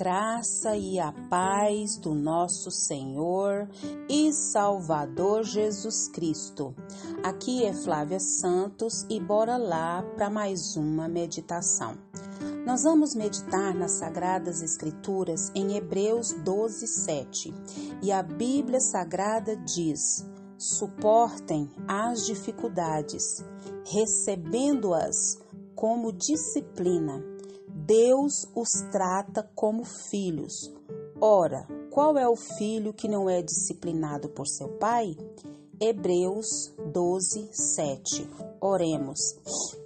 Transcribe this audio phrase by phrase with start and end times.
[0.00, 3.68] graça e a paz do nosso Senhor
[4.08, 6.74] e Salvador Jesus Cristo.
[7.22, 11.98] Aqui é Flávia Santos e bora lá para mais uma meditação.
[12.64, 17.54] Nós vamos meditar nas Sagradas Escrituras em Hebreus 12, 7
[18.02, 20.26] e a Bíblia Sagrada diz:
[20.56, 23.44] suportem as dificuldades,
[23.84, 25.36] recebendo-as
[25.74, 27.22] como disciplina
[27.74, 30.72] Deus os trata como filhos.
[31.20, 35.16] Ora, qual é o filho que não é disciplinado por seu pai?
[35.80, 38.28] Hebreus 12, 7.
[38.60, 39.18] Oremos.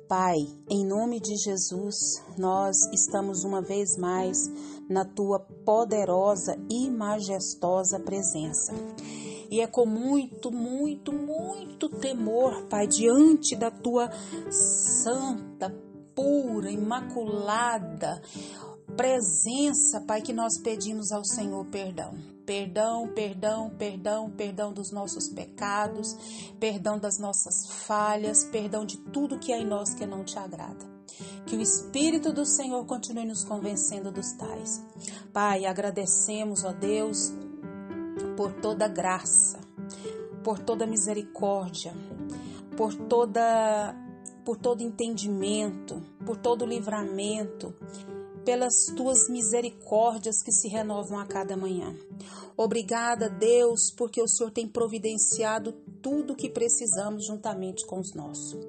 [0.09, 0.37] Pai,
[0.69, 4.51] em nome de Jesus, nós estamos uma vez mais
[4.89, 8.73] na tua poderosa e majestosa presença.
[9.51, 14.11] E é com muito, muito, muito temor, Pai, diante da tua
[14.51, 15.75] santa,
[16.15, 18.21] pura, imaculada
[18.97, 22.15] presença, Pai, que nós pedimos ao Senhor perdão.
[22.47, 26.15] Perdão, perdão, perdão, perdão dos nossos pecados,
[26.61, 30.93] perdão das nossas falhas, perdão de tudo que há em nós que não te agrada.
[31.47, 34.83] Que o Espírito do Senhor continue nos convencendo dos tais.
[35.33, 37.33] Pai, agradecemos, ó Deus,
[38.37, 39.59] por toda graça,
[40.43, 41.95] por toda misericórdia,
[42.77, 43.95] por toda
[44.45, 47.75] por todo entendimento, por todo livramento,
[48.45, 51.97] pelas tuas misericórdias que se renovam a cada manhã.
[52.57, 58.65] Obrigada, Deus, porque o Senhor tem providenciado tudo o que precisamos juntamente com os nossos.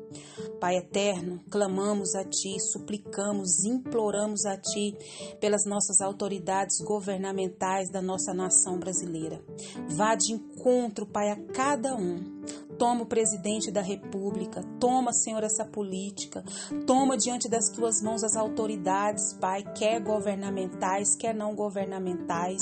[0.60, 4.98] Pai eterno, clamamos a Ti, suplicamos, imploramos a Ti
[5.40, 9.44] pelas nossas autoridades governamentais da nossa nação brasileira.
[9.90, 12.35] Vá de encontro, Pai, a cada um
[12.78, 16.44] Toma o presidente da República, toma, Senhor, essa política,
[16.86, 22.62] toma diante das tuas mãos as autoridades, Pai, quer governamentais, quer não governamentais.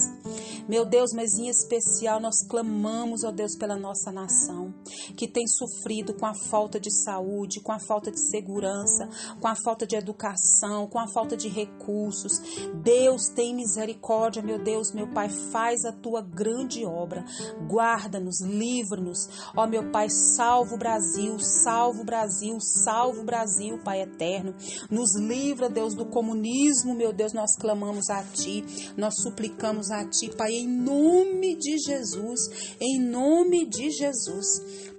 [0.68, 4.74] Meu Deus, mas em especial nós clamamos, ó Deus, pela nossa nação,
[5.18, 9.10] que tem sofrido com a falta de saúde, com a falta de segurança,
[9.42, 12.40] com a falta de educação, com a falta de recursos.
[12.82, 17.26] Deus, tem misericórdia, meu Deus, meu Pai, faz a tua grande obra.
[17.68, 23.80] Guarda-nos, livra-nos, ó meu Pai Pai, salva o Brasil, salva o Brasil, salva o Brasil,
[23.86, 24.54] Pai eterno.
[24.92, 30.30] Nos livra, Deus, do comunismo, meu Deus, nós clamamos a Ti, nós suplicamos a Ti,
[30.36, 34.46] Pai, em nome de Jesus, em nome de Jesus,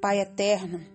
[0.00, 0.93] Pai eterno.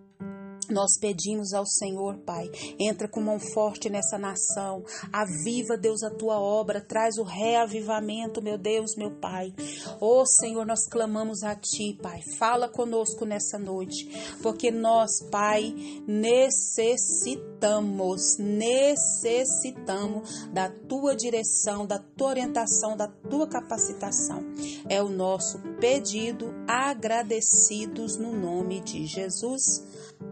[0.70, 6.40] Nós pedimos ao Senhor, Pai, entra com mão forte nessa nação, aviva, Deus, a tua
[6.40, 9.54] obra, traz o reavivamento, meu Deus, meu Pai.
[10.00, 14.08] Ô oh, Senhor, nós clamamos a Ti, Pai, fala conosco nessa noite,
[14.44, 15.74] porque nós, Pai,
[16.08, 24.44] necessitamos, necessitamos da Tua direção, da Tua orientação, da Tua capacitação.
[24.88, 29.82] É o nosso pedido, agradecidos no nome de Jesus.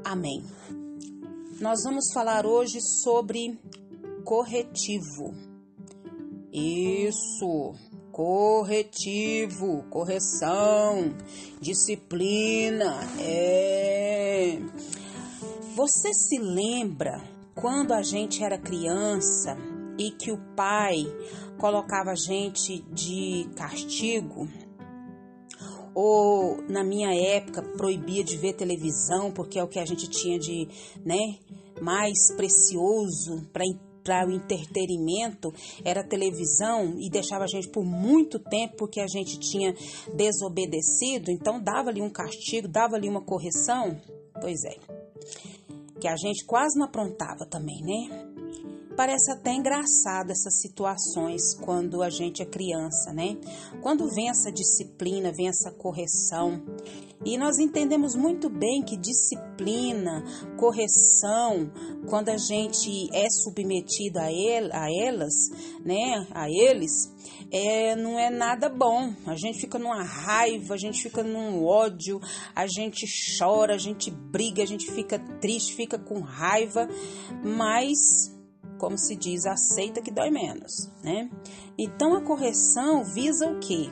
[0.04, 0.44] Amém.
[1.60, 3.60] Nós vamos falar hoje sobre
[4.24, 5.34] corretivo.
[6.54, 7.74] Isso,
[8.12, 11.16] corretivo, correção,
[11.60, 13.00] disciplina.
[13.20, 14.60] É.
[15.76, 17.22] Você se lembra
[17.56, 19.58] quando a gente era criança
[19.98, 21.06] e que o pai
[21.58, 24.48] colocava a gente de castigo
[26.00, 30.38] ou na minha época proibia de ver televisão porque é o que a gente tinha
[30.38, 30.68] de,
[31.04, 31.40] né,
[31.82, 33.64] mais precioso para
[34.04, 35.54] para o entretenimento
[35.84, 39.76] era televisão e deixava a gente por muito tempo porque a gente tinha
[40.16, 44.00] desobedecido, então dava ali um castigo, dava ali uma correção.
[44.40, 44.78] Pois é.
[46.00, 48.27] Que a gente quase não aprontava também, né?
[48.98, 53.38] Parece até engraçado essas situações quando a gente é criança, né?
[53.80, 56.66] Quando vem essa disciplina, vem essa correção.
[57.24, 60.24] E nós entendemos muito bem que disciplina,
[60.58, 61.72] correção,
[62.10, 65.34] quando a gente é submetido a, el, a elas,
[65.86, 67.12] né, a eles,
[67.52, 69.14] é, não é nada bom.
[69.28, 72.20] A gente fica numa raiva, a gente fica num ódio,
[72.56, 73.06] a gente
[73.38, 76.88] chora, a gente briga, a gente fica triste, fica com raiva,
[77.44, 78.36] mas
[78.78, 81.30] como se diz, aceita que dói menos, né?
[81.78, 83.90] Então a correção visa o quê?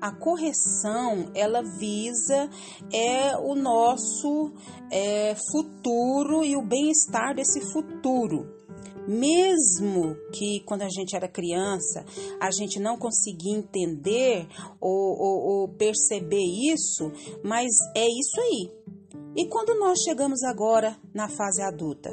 [0.00, 2.48] A correção ela visa
[2.92, 4.52] é o nosso
[4.90, 8.54] é, futuro e o bem-estar desse futuro.
[9.08, 12.04] Mesmo que quando a gente era criança
[12.40, 14.48] a gente não conseguia entender
[14.80, 16.42] ou, ou, ou perceber
[16.72, 17.12] isso,
[17.44, 18.86] mas é isso aí.
[19.36, 22.10] E quando nós chegamos agora na fase adulta?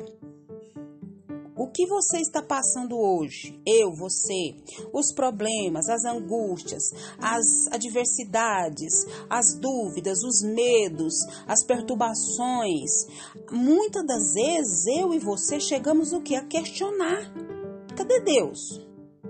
[1.63, 3.57] O que você está passando hoje?
[3.65, 4.53] Eu, você,
[4.91, 8.91] os problemas, as angústias, as adversidades,
[9.29, 11.13] as dúvidas, os medos,
[11.47, 13.07] as perturbações.
[13.49, 16.35] Muitas das vezes eu e você chegamos o que?
[16.35, 17.33] A questionar.
[17.95, 18.85] Cadê Deus?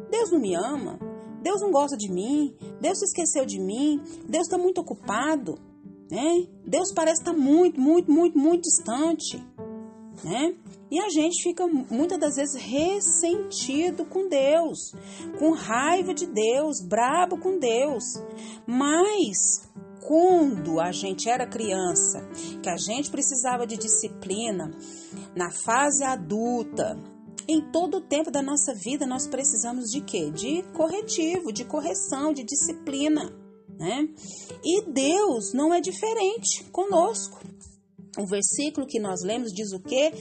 [0.09, 0.97] Deus não me ama?
[1.43, 2.57] Deus não gosta de mim?
[2.81, 4.01] Deus se esqueceu de mim?
[4.27, 5.53] Deus está muito ocupado?
[6.09, 6.47] Né?
[6.65, 9.52] Deus parece estar muito, muito, muito, muito distante.
[10.21, 10.55] Né?
[10.91, 14.93] E a gente fica muitas das vezes ressentido com Deus,
[15.39, 18.03] com raiva de Deus, brabo com Deus.
[18.67, 19.63] Mas
[20.01, 22.27] quando a gente era criança,
[22.61, 24.71] que a gente precisava de disciplina,
[25.35, 26.97] na fase adulta,
[27.47, 30.29] em todo o tempo da nossa vida nós precisamos de quê?
[30.29, 33.33] De corretivo, de correção, de disciplina,
[33.77, 34.07] né?
[34.63, 37.39] E Deus não é diferente conosco.
[38.17, 40.11] O versículo que nós lemos diz o que?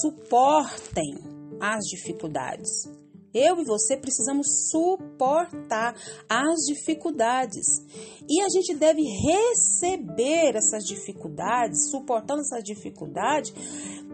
[0.00, 1.16] Suportem
[1.60, 2.68] as dificuldades.
[3.32, 5.94] Eu e você precisamos suportar
[6.28, 7.66] as dificuldades.
[8.28, 13.52] E a gente deve receber essas dificuldades, suportando essas dificuldades,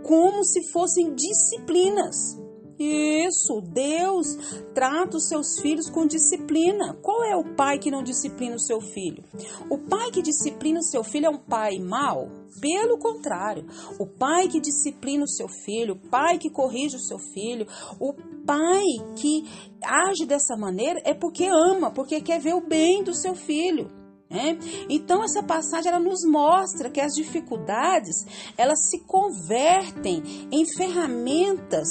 [0.02, 2.43] como se fossem disciplinas.
[2.78, 4.26] Isso, Deus
[4.74, 6.94] trata os seus filhos com disciplina.
[7.02, 9.22] Qual é o pai que não disciplina o seu filho?
[9.70, 12.28] O pai que disciplina o seu filho é um pai mau?
[12.60, 13.66] Pelo contrário,
[13.98, 17.66] o pai que disciplina o seu filho, o pai que corrige o seu filho,
[18.00, 18.12] o
[18.46, 18.84] pai
[19.16, 19.44] que
[19.82, 23.90] age dessa maneira é porque ama, porque quer ver o bem do seu filho.
[24.30, 24.58] Né?
[24.88, 28.26] Então essa passagem ela nos mostra que as dificuldades
[28.56, 31.86] elas se convertem em ferramentas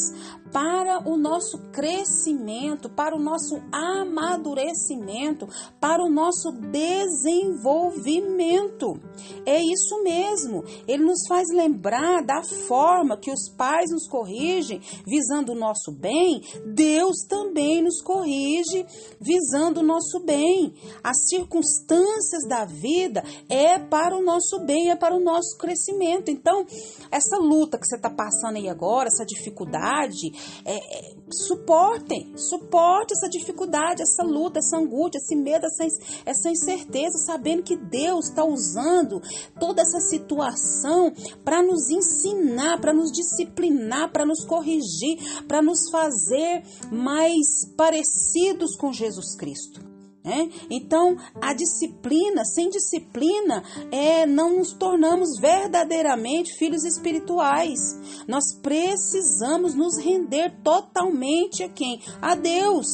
[0.53, 5.47] para o nosso crescimento, para o nosso amadurecimento,
[5.81, 8.99] para o nosso desenvolvimento.
[9.45, 10.63] É isso mesmo.
[10.87, 16.43] Ele nos faz lembrar da forma que os pais nos corrigem visando o nosso bem,
[16.65, 18.85] Deus também nos corrige
[19.19, 20.75] visando o nosso bem.
[21.03, 26.29] As circunstâncias da vida é para o nosso bem, é para o nosso crescimento.
[26.29, 26.63] Então,
[27.09, 33.29] essa luta que você está passando aí agora, essa dificuldade, é, é, suportem, suporte essa
[33.29, 35.85] dificuldade, essa luta, essa angústia, esse medo, essa,
[36.25, 39.21] essa incerteza, sabendo que Deus está usando
[39.59, 41.13] toda essa situação
[41.43, 48.91] para nos ensinar, para nos disciplinar, para nos corrigir, para nos fazer mais parecidos com
[48.91, 49.92] Jesus Cristo.
[50.23, 50.49] Né?
[50.69, 53.61] Então, a disciplina, sem disciplina,
[53.91, 57.77] é, não nos tornamos verdadeiramente filhos espirituais.
[58.25, 62.01] Nós precisamos nos render totalmente a quem?
[62.21, 62.87] A Deus.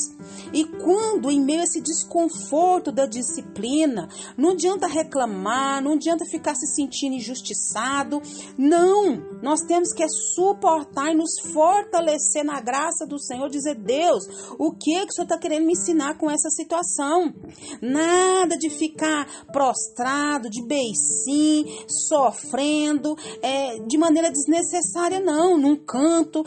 [0.51, 6.55] E quando, em meio a esse desconforto da disciplina, não adianta reclamar, não adianta ficar
[6.55, 8.21] se sentindo injustiçado.
[8.57, 9.29] Não!
[9.43, 14.23] Nós temos que suportar e nos fortalecer na graça do Senhor, dizer: Deus,
[14.57, 17.18] o que, é que o Senhor está querendo me ensinar com essa situação?
[17.19, 17.33] Não.
[17.81, 25.57] Nada de ficar prostrado, de beicinho, sofrendo, é, de maneira desnecessária, não.
[25.57, 26.43] Num canto,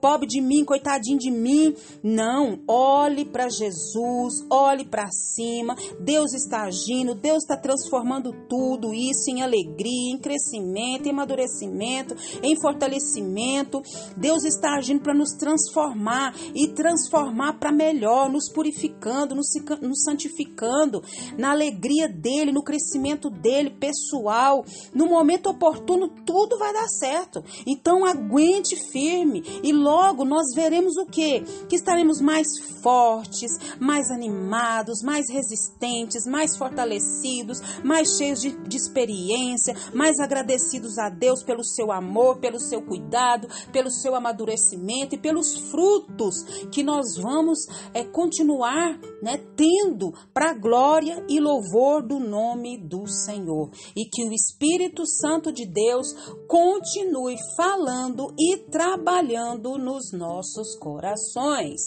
[0.00, 1.74] pobre de mim, coitadinho de mim.
[2.02, 2.60] Não.
[2.68, 5.76] Olhe para Jesus, olhe para cima.
[6.00, 12.60] Deus está agindo, Deus está transformando tudo isso em alegria, em crescimento, em amadurecimento, em
[12.60, 13.82] fortalecimento.
[14.16, 19.48] Deus está agindo para nos transformar e transformar para melhor, nos purificando, nos,
[19.80, 21.02] nos santificando,
[21.38, 24.64] na alegria dele, no crescimento dele, pessoal.
[24.94, 27.42] No momento oportuno, tudo vai dar certo.
[27.66, 31.40] Então, aguente firme e logo nós veremos o que?
[31.68, 32.46] Que estaremos mais
[32.82, 41.08] fortes, mais animados, mais resistentes, mais fortalecidos, mais cheios de, de experiência, mais agradecidos a
[41.08, 47.16] Deus pelo seu amor, pelo seu cuidado, pelo seu amadurecimento e pelos frutos que nós
[47.16, 47.60] vamos
[47.94, 50.01] é, continuar né, tendo
[50.32, 53.70] para a glória e louvor do nome do Senhor.
[53.94, 56.08] E que o Espírito Santo de Deus
[56.48, 61.80] continue falando e trabalhando nos nossos corações.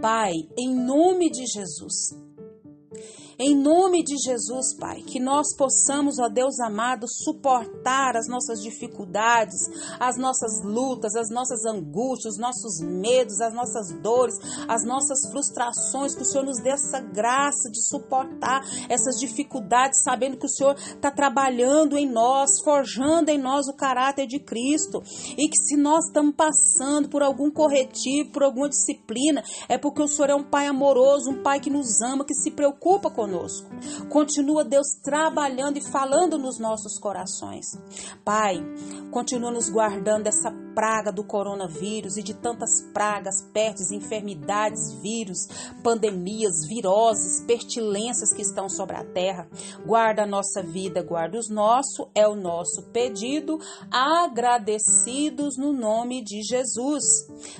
[0.00, 2.35] Pai, em nome de Jesus.
[3.38, 9.68] Em nome de Jesus, Pai, que nós possamos, ó Deus amado, suportar as nossas dificuldades,
[10.00, 14.34] as nossas lutas, as nossas angústias, os nossos medos, as nossas dores,
[14.66, 20.38] as nossas frustrações, que o Senhor nos dê essa graça de suportar essas dificuldades, sabendo
[20.38, 25.02] que o Senhor está trabalhando em nós, forjando em nós o caráter de Cristo,
[25.36, 30.08] e que se nós estamos passando por algum corretivo, por alguma disciplina, é porque o
[30.08, 33.68] Senhor é um Pai amoroso, um Pai que nos ama, que se preocupa conosco conosco.
[34.08, 37.66] Continua Deus trabalhando e falando nos nossos corações.
[38.24, 38.56] Pai,
[39.10, 45.48] continua nos guardando dessa praga do coronavírus e de tantas pragas, pestes, enfermidades, vírus,
[45.82, 49.48] pandemias, viroses, pestilências que estão sobre a terra.
[49.86, 53.58] Guarda a nossa vida, guarda os nossos, é o nosso pedido,
[53.90, 57.04] agradecidos no nome de Jesus.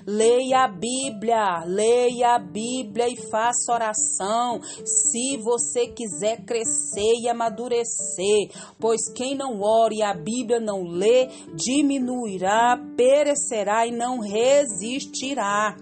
[0.07, 4.61] Leia a Bíblia, leia a Bíblia e faça oração.
[4.85, 11.29] Se você quiser crescer e amadurecer, pois quem não ora e a Bíblia não lê,
[11.55, 15.77] diminuirá, perecerá e não resistirá.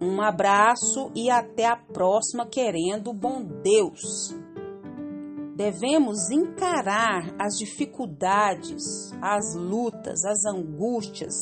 [0.00, 4.32] Um abraço e até a próxima, querendo bom Deus.
[5.56, 11.34] Devemos encarar as dificuldades, as lutas, as angústias,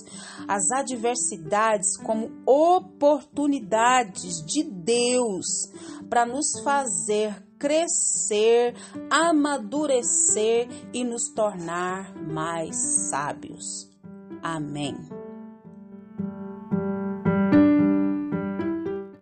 [0.48, 5.70] as adversidades como oportunidades de Deus
[6.08, 8.74] para nos fazer crescer,
[9.10, 12.74] amadurecer e nos tornar mais
[13.10, 13.90] sábios.
[14.42, 15.15] Amém.